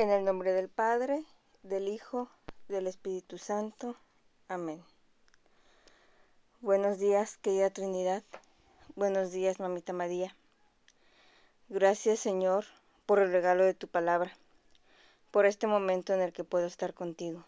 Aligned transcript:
En 0.00 0.08
el 0.08 0.24
nombre 0.24 0.54
del 0.54 0.70
Padre, 0.70 1.26
del 1.62 1.86
Hijo, 1.86 2.30
del 2.68 2.86
Espíritu 2.86 3.36
Santo. 3.36 3.96
Amén. 4.48 4.82
Buenos 6.62 6.98
días, 6.98 7.36
querida 7.36 7.68
Trinidad. 7.68 8.22
Buenos 8.96 9.30
días, 9.30 9.60
mamita 9.60 9.92
María. 9.92 10.34
Gracias, 11.68 12.18
Señor, 12.18 12.64
por 13.04 13.18
el 13.18 13.30
regalo 13.30 13.62
de 13.62 13.74
tu 13.74 13.88
palabra, 13.88 14.34
por 15.30 15.44
este 15.44 15.66
momento 15.66 16.14
en 16.14 16.22
el 16.22 16.32
que 16.32 16.44
puedo 16.44 16.64
estar 16.64 16.94
contigo. 16.94 17.44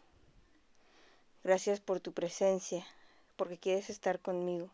Gracias 1.44 1.80
por 1.80 2.00
tu 2.00 2.12
presencia, 2.12 2.86
porque 3.36 3.56
quieres 3.56 3.88
estar 3.88 4.20
conmigo. 4.20 4.68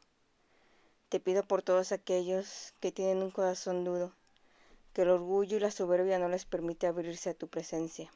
Te 1.11 1.21
pido 1.21 1.45
por 1.45 1.63
todos 1.63 1.93
aquellos 1.93 2.75
que 2.81 2.91
tienen 2.91 3.23
un 3.23 3.31
corazón 3.31 3.85
duro, 3.85 4.13
que 4.93 5.03
el 5.03 5.11
orgullo 5.11 5.57
y 5.57 5.61
la 5.61 5.71
soberbia 5.71 6.19
no 6.19 6.29
les 6.29 6.45
permite 6.45 6.87
abrirse 6.87 7.31
a 7.31 7.35
tu 7.35 7.49
presencia, 7.49 8.11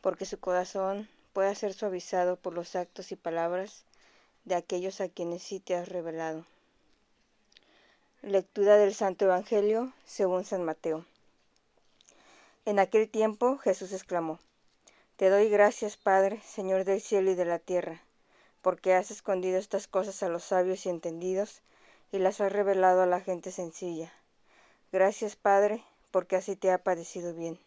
porque 0.00 0.24
su 0.24 0.38
corazón 0.38 1.08
pueda 1.32 1.54
ser 1.54 1.74
suavizado 1.74 2.36
por 2.36 2.54
los 2.54 2.76
actos 2.76 3.12
y 3.12 3.16
palabras 3.16 3.84
de 4.44 4.54
aquellos 4.54 5.00
a 5.00 5.08
quienes 5.08 5.42
sí 5.42 5.60
te 5.60 5.74
has 5.74 5.88
revelado. 5.88 6.46
Lectura 8.22 8.76
del 8.76 8.94
Santo 8.94 9.26
Evangelio 9.26 9.92
según 10.04 10.44
San 10.44 10.64
Mateo. 10.64 11.04
En 12.64 12.78
aquel 12.78 13.08
tiempo 13.08 13.58
Jesús 13.58 13.92
exclamó, 13.92 14.40
Te 15.16 15.30
doy 15.30 15.48
gracias, 15.48 15.96
Padre, 15.96 16.40
Señor 16.42 16.84
del 16.84 17.00
cielo 17.00 17.30
y 17.30 17.34
de 17.34 17.44
la 17.44 17.58
tierra, 17.58 18.02
porque 18.62 18.94
has 18.94 19.10
escondido 19.10 19.58
estas 19.58 19.86
cosas 19.86 20.22
a 20.22 20.28
los 20.28 20.44
sabios 20.44 20.86
y 20.86 20.88
entendidos 20.88 21.62
y 22.10 22.18
las 22.18 22.40
has 22.40 22.52
revelado 22.52 23.02
a 23.02 23.06
la 23.06 23.20
gente 23.20 23.52
sencilla. 23.52 24.12
Gracias, 24.96 25.36
Padre, 25.36 25.84
porque 26.10 26.36
así 26.36 26.56
te 26.56 26.70
ha 26.70 26.78
parecido 26.78 27.34
bien. 27.34 27.58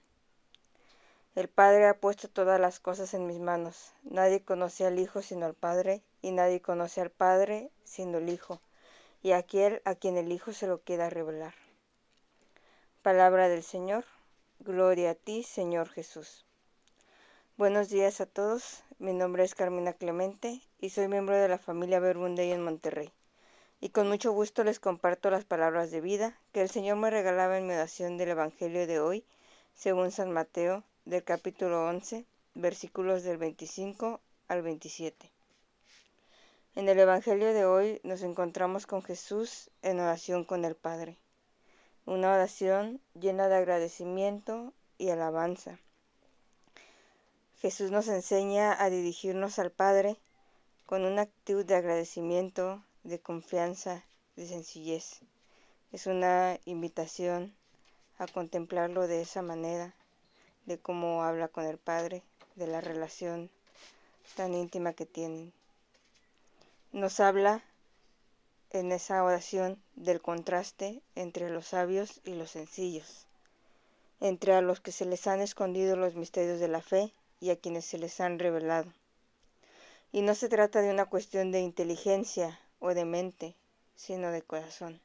El 1.36 1.48
Padre 1.48 1.86
ha 1.86 2.00
puesto 2.00 2.28
todas 2.28 2.60
las 2.60 2.80
cosas 2.80 3.14
en 3.14 3.28
mis 3.28 3.38
manos. 3.38 3.94
Nadie 4.02 4.42
conoce 4.42 4.88
al 4.88 4.98
Hijo 4.98 5.22
sino 5.22 5.46
al 5.46 5.54
Padre, 5.54 6.02
y 6.24 6.32
nadie 6.32 6.60
conoce 6.60 7.02
al 7.02 7.12
Padre 7.12 7.70
sino 7.84 8.18
el 8.18 8.30
Hijo, 8.30 8.62
y 9.22 9.34
aquel 9.34 9.80
a 9.86 9.94
quien 9.94 10.18
el 10.18 10.32
Hijo 10.32 10.54
se 10.54 10.66
lo 10.66 10.82
quiera 10.82 11.12
revelar. 11.12 11.54
Palabra 13.04 13.48
del 13.48 13.62
Señor. 13.62 14.06
Gloria 14.58 15.12
a 15.12 15.14
ti, 15.14 15.44
Señor 15.44 15.88
Jesús. 15.90 16.48
Buenos 17.58 17.90
días 17.90 18.22
a 18.22 18.26
todos. 18.26 18.82
Mi 18.98 19.14
nombre 19.14 19.44
es 19.44 19.54
Carmina 19.54 19.94
Clemente 19.94 20.64
y 20.80 20.90
soy 20.90 21.08
miembro 21.08 21.38
de 21.38 21.48
la 21.48 21.60
familia 21.60 22.00
Verbundey 22.00 22.52
en 22.52 22.64
Monterrey. 22.64 23.14
Y 23.80 23.90
con 23.90 24.08
mucho 24.08 24.32
gusto 24.32 24.64
les 24.64 24.80
comparto 24.80 25.30
las 25.30 25.46
palabras 25.46 25.92
de 25.92 26.02
vida 26.02 26.38
que 26.52 26.62
el 26.62 26.70
Señor 26.70 26.98
me 26.98 27.10
regalaba 27.10 27.58
en 27.58 27.68
mi 27.68 27.74
oración 27.74 28.18
del 28.18 28.30
Evangelio 28.30 28.88
de 28.88 29.00
hoy, 29.00 29.26
según 29.74 30.12
San 30.12 30.32
Mateo, 30.32 30.84
del 31.06 31.24
capítulo 31.24 31.88
11, 31.88 32.26
versículos 32.56 33.24
del 33.24 33.38
25 33.38 34.20
al 34.48 34.62
27. 34.62 35.32
En 36.76 36.90
el 36.90 37.00
Evangelio 37.00 37.54
de 37.54 37.66
hoy 37.66 38.02
nos 38.04 38.22
encontramos 38.22 38.86
con 38.86 39.02
Jesús 39.02 39.70
en 39.82 40.00
oración 40.00 40.44
con 40.44 40.66
el 40.66 40.76
Padre 40.76 41.18
una 42.10 42.34
oración 42.34 43.00
llena 43.14 43.50
de 43.50 43.56
agradecimiento 43.58 44.74
y 44.98 45.10
alabanza. 45.10 45.78
Jesús 47.60 47.92
nos 47.92 48.08
enseña 48.08 48.76
a 48.84 48.90
dirigirnos 48.90 49.60
al 49.60 49.70
Padre 49.70 50.18
con 50.88 51.06
una 51.06 51.24
actitud 51.24 51.64
de 51.66 51.76
agradecimiento, 51.76 52.84
de 53.04 53.20
confianza, 53.20 54.04
de 54.36 54.48
sencillez. 54.48 55.22
Es 55.92 56.06
una 56.06 56.60
invitación 56.66 57.56
a 58.18 58.28
contemplarlo 58.28 59.08
de 59.08 59.22
esa 59.22 59.42
manera, 59.42 59.94
de 60.66 60.78
cómo 60.78 61.24
habla 61.24 61.48
con 61.48 61.66
el 61.66 61.78
Padre, 61.78 62.22
de 62.56 62.68
la 62.68 62.82
relación 62.82 63.50
tan 64.36 64.54
íntima 64.54 64.94
que 64.94 65.06
tienen. 65.06 65.54
Nos 66.92 67.20
habla 67.20 67.64
en 68.72 68.92
esa 68.92 69.24
oración 69.24 69.82
del 69.96 70.22
contraste 70.22 71.02
entre 71.16 71.50
los 71.50 71.68
sabios 71.68 72.22
y 72.24 72.36
los 72.36 72.52
sencillos, 72.52 73.26
entre 74.20 74.54
a 74.54 74.62
los 74.62 74.80
que 74.80 74.92
se 74.92 75.06
les 75.06 75.26
han 75.28 75.42
escondido 75.42 75.96
los 75.96 76.16
misterios 76.16 76.60
de 76.60 76.68
la 76.68 76.82
fe 76.82 77.14
y 77.40 77.50
a 77.50 77.56
quienes 77.56 77.86
se 77.86 77.98
les 77.98 78.20
han 78.20 78.38
revelado. 78.38 78.92
Y 80.12 80.22
no 80.22 80.36
se 80.36 80.50
trata 80.50 80.82
de 80.82 80.92
una 80.92 81.06
cuestión 81.06 81.52
de 81.52 81.62
inteligencia 81.62 82.60
o 82.80 82.94
de 82.94 83.06
mente, 83.06 83.56
sino 83.96 84.32
de 84.32 84.42
corazón. 84.42 85.02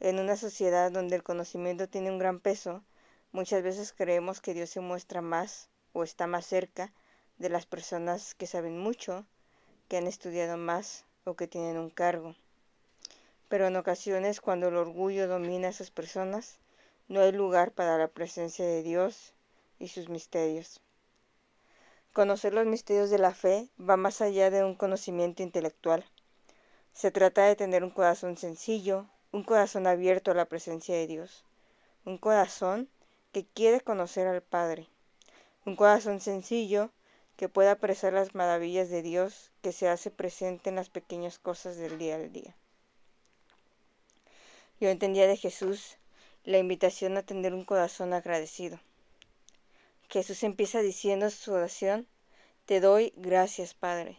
En 0.00 0.18
una 0.18 0.36
sociedad 0.36 0.90
donde 0.90 1.16
el 1.16 1.22
conocimiento 1.22 1.88
tiene 1.88 2.10
un 2.10 2.18
gran 2.18 2.40
peso, 2.40 2.82
muchas 3.30 3.62
veces 3.62 3.92
creemos 3.92 4.40
que 4.40 4.54
Dios 4.54 4.70
se 4.70 4.80
muestra 4.80 5.20
más 5.20 5.68
o 5.92 6.02
está 6.02 6.26
más 6.26 6.46
cerca 6.46 6.92
de 7.38 7.48
las 7.48 7.66
personas 7.66 8.34
que 8.34 8.46
saben 8.46 8.78
mucho, 8.78 9.26
que 9.88 9.96
han 9.96 10.06
estudiado 10.06 10.56
más 10.56 11.04
o 11.24 11.34
que 11.34 11.46
tienen 11.46 11.76
un 11.76 11.90
cargo. 11.90 12.34
Pero 13.48 13.66
en 13.66 13.76
ocasiones 13.76 14.40
cuando 14.40 14.68
el 14.68 14.76
orgullo 14.76 15.28
domina 15.28 15.68
a 15.68 15.70
esas 15.70 15.90
personas, 15.90 16.58
no 17.08 17.20
hay 17.20 17.32
lugar 17.32 17.72
para 17.72 17.98
la 17.98 18.08
presencia 18.08 18.64
de 18.64 18.82
Dios 18.82 19.34
y 19.78 19.88
sus 19.88 20.08
misterios. 20.08 20.80
Conocer 22.12 22.54
los 22.54 22.66
misterios 22.66 23.10
de 23.10 23.18
la 23.18 23.34
fe 23.34 23.68
va 23.78 23.96
más 23.96 24.20
allá 24.20 24.50
de 24.50 24.64
un 24.64 24.74
conocimiento 24.74 25.42
intelectual. 25.42 26.04
Se 26.92 27.10
trata 27.10 27.46
de 27.46 27.56
tener 27.56 27.84
un 27.84 27.90
corazón 27.90 28.36
sencillo, 28.36 29.06
un 29.32 29.44
corazón 29.44 29.86
abierto 29.86 30.30
a 30.30 30.34
la 30.34 30.44
presencia 30.44 30.94
de 30.94 31.06
Dios, 31.06 31.44
un 32.04 32.18
corazón 32.18 32.88
que 33.32 33.46
quiere 33.46 33.80
conocer 33.80 34.26
al 34.26 34.42
Padre, 34.42 34.88
un 35.64 35.74
corazón 35.74 36.20
sencillo 36.20 36.90
que 37.36 37.48
pueda 37.48 37.72
apreciar 37.72 38.12
las 38.12 38.34
maravillas 38.34 38.90
de 38.90 39.02
Dios 39.02 39.50
que 39.62 39.72
se 39.72 39.88
hace 39.88 40.10
presente 40.10 40.68
en 40.70 40.76
las 40.76 40.90
pequeñas 40.90 41.38
cosas 41.38 41.76
del 41.76 41.98
día 41.98 42.16
al 42.16 42.32
día. 42.32 42.54
Yo 44.80 44.90
entendía 44.90 45.26
de 45.26 45.36
Jesús 45.36 45.96
la 46.44 46.58
invitación 46.58 47.16
a 47.16 47.22
tener 47.22 47.54
un 47.54 47.64
corazón 47.64 48.12
agradecido. 48.12 48.80
Jesús 50.08 50.42
empieza 50.42 50.80
diciendo 50.80 51.30
su 51.30 51.52
oración, 51.52 52.06
Te 52.66 52.80
doy 52.80 53.12
gracias, 53.16 53.74
Padre. 53.74 54.18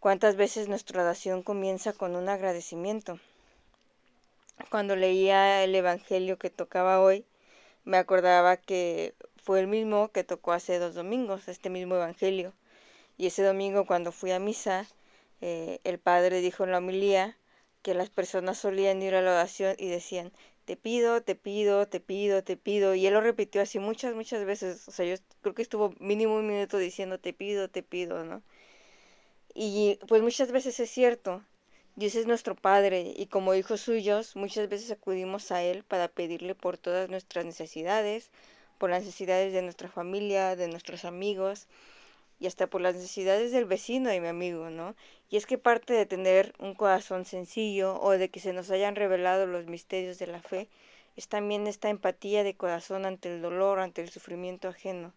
¿Cuántas 0.00 0.36
veces 0.36 0.66
nuestra 0.66 1.02
oración 1.02 1.42
comienza 1.42 1.92
con 1.92 2.16
un 2.16 2.30
agradecimiento? 2.30 3.20
Cuando 4.70 4.96
leía 4.96 5.62
el 5.62 5.74
Evangelio 5.74 6.38
que 6.38 6.48
tocaba 6.48 7.02
hoy, 7.02 7.26
me 7.84 7.98
acordaba 7.98 8.56
que 8.56 9.14
fue 9.36 9.60
el 9.60 9.66
mismo 9.66 10.10
que 10.10 10.24
tocó 10.24 10.52
hace 10.52 10.78
dos 10.78 10.94
domingos, 10.94 11.48
este 11.48 11.68
mismo 11.68 11.96
Evangelio. 11.96 12.54
Y 13.18 13.26
ese 13.26 13.42
domingo 13.42 13.84
cuando 13.84 14.10
fui 14.10 14.30
a 14.30 14.38
misa, 14.38 14.86
eh, 15.42 15.80
el 15.84 15.98
Padre 15.98 16.40
dijo 16.40 16.64
en 16.64 16.70
la 16.70 16.78
homilía 16.78 17.36
que 17.82 17.92
las 17.92 18.08
personas 18.08 18.56
solían 18.56 19.02
ir 19.02 19.14
a 19.14 19.20
la 19.20 19.32
oración 19.32 19.76
y 19.78 19.88
decían, 19.88 20.32
te 20.64 20.76
pido, 20.76 21.22
te 21.22 21.34
pido, 21.34 21.86
te 21.88 22.00
pido, 22.00 22.42
te 22.42 22.56
pido. 22.56 22.94
Y 22.94 23.06
él 23.06 23.12
lo 23.12 23.20
repitió 23.20 23.60
así 23.60 23.78
muchas, 23.78 24.14
muchas 24.14 24.46
veces. 24.46 24.88
O 24.88 24.92
sea, 24.92 25.04
yo 25.04 25.16
creo 25.42 25.54
que 25.54 25.60
estuvo 25.60 25.92
mínimo 25.98 26.36
un 26.36 26.46
minuto 26.46 26.78
diciendo, 26.78 27.20
te 27.20 27.34
pido, 27.34 27.68
te 27.68 27.82
pido, 27.82 28.24
¿no? 28.24 28.42
Y 29.54 29.98
pues 30.08 30.22
muchas 30.22 30.52
veces 30.52 30.78
es 30.80 30.90
cierto, 30.90 31.42
Dios 31.96 32.14
es 32.14 32.26
nuestro 32.26 32.54
Padre 32.54 33.12
y 33.16 33.26
como 33.26 33.54
hijos 33.54 33.80
suyos 33.80 34.36
muchas 34.36 34.68
veces 34.68 34.90
acudimos 34.90 35.50
a 35.52 35.62
Él 35.62 35.84
para 35.84 36.08
pedirle 36.08 36.54
por 36.54 36.78
todas 36.78 37.10
nuestras 37.10 37.44
necesidades, 37.44 38.30
por 38.78 38.90
las 38.90 39.04
necesidades 39.04 39.52
de 39.52 39.62
nuestra 39.62 39.88
familia, 39.88 40.56
de 40.56 40.68
nuestros 40.68 41.04
amigos 41.04 41.66
y 42.40 42.46
hasta 42.46 42.68
por 42.68 42.80
las 42.80 42.94
necesidades 42.94 43.52
del 43.52 43.66
vecino 43.66 44.12
y 44.12 44.20
mi 44.20 44.28
amigo, 44.28 44.70
¿no? 44.70 44.96
Y 45.28 45.36
es 45.36 45.46
que 45.46 45.58
parte 45.58 45.92
de 45.92 46.06
tener 46.06 46.54
un 46.58 46.74
corazón 46.74 47.24
sencillo 47.24 48.00
o 48.00 48.12
de 48.12 48.30
que 48.30 48.40
se 48.40 48.52
nos 48.52 48.70
hayan 48.70 48.96
revelado 48.96 49.46
los 49.46 49.66
misterios 49.66 50.18
de 50.18 50.26
la 50.28 50.42
fe 50.42 50.68
es 51.16 51.28
también 51.28 51.66
esta 51.66 51.90
empatía 51.90 52.44
de 52.44 52.56
corazón 52.56 53.04
ante 53.04 53.34
el 53.34 53.42
dolor, 53.42 53.80
ante 53.80 54.00
el 54.02 54.10
sufrimiento 54.10 54.68
ajeno. 54.68 55.12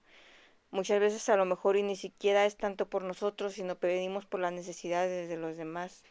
Muchas 0.74 1.00
veces 1.00 1.30
a 1.30 1.38
lo 1.38 1.46
mejor 1.46 1.78
y 1.78 1.84
ni 1.84 1.96
siquiera 1.96 2.48
es 2.48 2.58
tanto 2.58 2.90
por 2.90 3.04
nosotros, 3.04 3.54
sino 3.54 3.76
pedimos 3.76 4.26
por 4.26 4.40
las 4.40 4.52
necesidades 4.52 5.30
de 5.30 5.38
los 5.38 5.56
demás. 5.56 6.02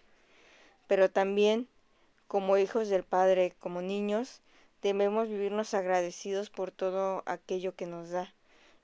Pero 0.87 1.11
también, 1.11 1.67
como 2.29 2.57
hijos 2.57 2.89
del 2.89 3.03
Padre, 3.03 3.57
como 3.59 3.83
niños, 3.83 4.41
debemos 4.81 5.27
vivirnos 5.29 5.75
agradecidos 5.75 6.49
por 6.49 6.71
todo 6.71 7.25
aquello 7.27 7.75
que 7.75 7.87
nos 7.87 8.11
da. 8.11 8.33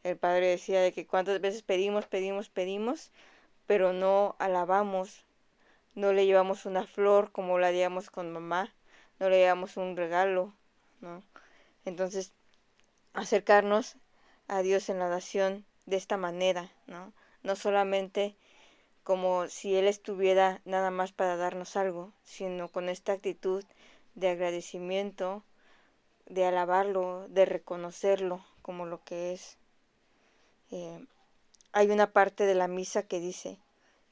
El 0.02 0.16
Padre 0.16 0.48
decía 0.48 0.80
de 0.80 0.92
que 0.92 1.06
cuántas 1.06 1.40
veces 1.40 1.62
pedimos, 1.62 2.06
pedimos, 2.06 2.48
pedimos, 2.48 3.12
pero 3.68 3.92
no 3.92 4.34
alabamos, 4.40 5.24
no 5.94 6.12
le 6.12 6.26
llevamos 6.26 6.66
una 6.66 6.88
flor 6.88 7.30
como 7.30 7.56
la 7.60 7.68
haríamos 7.68 8.10
con 8.10 8.32
mamá, 8.32 8.74
no 9.20 9.28
le 9.28 9.38
llevamos 9.38 9.76
un 9.76 9.96
regalo, 9.96 10.52
¿no? 11.00 11.22
Entonces, 11.84 12.32
acercarnos 13.14 13.94
a 14.48 14.62
Dios 14.62 14.88
en 14.88 14.98
la 14.98 15.06
oración 15.06 15.67
de 15.88 15.96
esta 15.96 16.18
manera, 16.18 16.70
¿no? 16.86 17.14
No 17.42 17.56
solamente 17.56 18.36
como 19.02 19.48
si 19.48 19.74
Él 19.74 19.86
estuviera 19.86 20.60
nada 20.66 20.90
más 20.90 21.12
para 21.12 21.38
darnos 21.38 21.76
algo, 21.76 22.12
sino 22.24 22.68
con 22.68 22.90
esta 22.90 23.12
actitud 23.12 23.64
de 24.14 24.28
agradecimiento, 24.28 25.44
de 26.26 26.44
alabarlo, 26.44 27.26
de 27.28 27.46
reconocerlo 27.46 28.44
como 28.60 28.84
lo 28.84 29.02
que 29.02 29.32
es. 29.32 29.56
Eh, 30.70 31.06
hay 31.72 31.90
una 31.90 32.12
parte 32.12 32.44
de 32.44 32.54
la 32.54 32.68
misa 32.68 33.02
que 33.04 33.18
dice, 33.18 33.58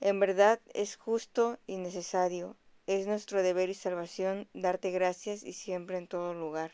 en 0.00 0.18
verdad 0.18 0.60
es 0.72 0.96
justo 0.96 1.58
y 1.66 1.76
necesario, 1.76 2.56
es 2.86 3.06
nuestro 3.06 3.42
deber 3.42 3.68
y 3.68 3.74
salvación 3.74 4.48
darte 4.54 4.92
gracias 4.92 5.42
y 5.42 5.52
siempre 5.52 5.98
en 5.98 6.08
todo 6.08 6.32
lugar. 6.32 6.72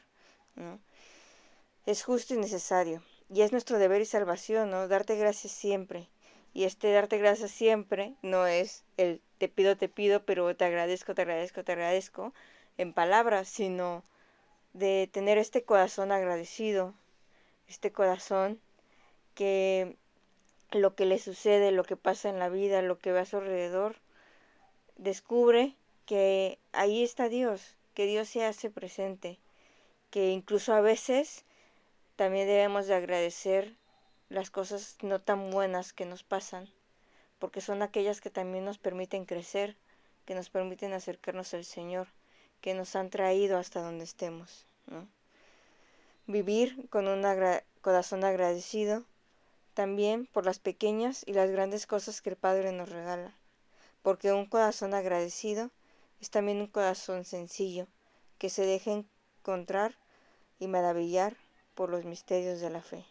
Es 1.87 2.05
justo 2.05 2.35
y 2.35 2.37
necesario, 2.37 3.03
y 3.33 3.41
es 3.41 3.53
nuestro 3.53 3.79
deber 3.79 4.03
y 4.03 4.05
salvación, 4.05 4.71
¿no? 4.71 4.89
Darte 4.89 5.17
gracias 5.17 5.53
siempre. 5.53 6.09
Y 6.53 6.65
este 6.65 6.93
darte 6.93 7.17
gracias 7.17 7.51
siempre 7.51 8.15
no 8.21 8.47
es 8.47 8.85
el 8.99 9.23
te 9.39 9.49
pido, 9.49 9.77
te 9.77 9.89
pido, 9.89 10.25
pero 10.25 10.55
te 10.55 10.67
agradezco, 10.67 11.15
te 11.15 11.23
agradezco, 11.23 11.65
te 11.65 11.73
agradezco 11.73 12.35
en 12.77 12.93
palabras, 12.93 13.49
sino 13.49 14.05
de 14.75 15.09
tener 15.11 15.39
este 15.39 15.65
corazón 15.65 16.13
agradecido, 16.13 16.95
este 17.69 17.91
corazón 17.91 18.61
que 19.35 19.97
lo 20.71 20.95
que 20.95 21.07
le 21.07 21.19
sucede, 21.19 21.73
lo 21.73 21.85
que 21.85 21.97
pasa 21.97 22.29
en 22.29 22.39
la 22.39 22.51
vida, 22.51 22.83
lo 22.83 22.99
que 22.99 23.13
ve 23.13 23.21
a 23.21 23.25
su 23.25 23.39
alrededor, 23.39 23.97
descubre 24.97 25.75
que 26.05 26.59
ahí 26.73 27.03
está 27.03 27.31
Dios, 27.31 27.77
que 27.95 28.07
Dios 28.07 28.29
se 28.29 28.45
hace 28.45 28.69
presente, 28.69 29.39
que 30.11 30.31
incluso 30.31 30.75
a 30.75 30.83
veces 30.83 31.45
también 32.17 32.47
debemos 32.47 32.87
de 32.87 32.95
agradecer 32.95 33.77
las 34.29 34.51
cosas 34.51 34.97
no 35.03 35.21
tan 35.21 35.51
buenas 35.51 35.93
que 35.93 36.07
nos 36.07 36.23
pasan, 36.23 36.69
porque 37.39 37.61
son 37.61 37.83
aquellas 37.83 38.21
que 38.21 38.31
también 38.31 38.65
nos 38.65 38.79
permiten 38.79 39.25
crecer, 39.25 39.77
que 40.25 40.35
nos 40.35 40.51
permiten 40.51 40.93
acercarnos 40.93 41.55
al 41.55 41.65
Señor, 41.65 42.09
que 42.61 42.75
nos 42.75 42.97
han 42.97 43.11
traído 43.11 43.59
hasta 43.59 43.83
donde 43.83 44.05
estemos. 44.05 44.67
Vivir 46.27 46.89
con 46.89 47.09
un 47.09 47.25
corazón 47.81 48.25
agradecido 48.25 49.05
también 49.75 50.27
por 50.27 50.45
las 50.45 50.59
pequeñas 50.59 51.25
y 51.27 51.33
las 51.33 51.51
grandes 51.51 51.87
cosas 51.87 52.23
que 52.23 52.31
el 52.31 52.37
Padre 52.37 52.73
nos 52.73 52.89
regala, 52.89 53.35
porque 54.03 54.33
un 54.33 54.47
corazón 54.47 54.95
agradecido 54.95 55.71
es 56.21 56.31
también 56.31 56.61
un 56.61 56.69
corazón 56.69 57.25
sencillo, 57.25 57.87
que 58.39 58.51
se 58.51 58.65
deja 58.65 58.93
encontrar 58.93 59.97
y 60.59 60.69
maravillar 60.69 61.37
por 61.83 61.91
los 61.91 62.05
misterios 62.05 62.61
de 62.61 62.71
la 62.71 62.81
fe. 62.81 63.05